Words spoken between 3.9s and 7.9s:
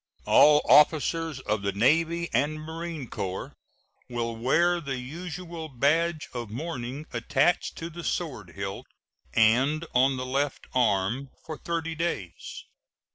will wear the usual badge of mourning attached to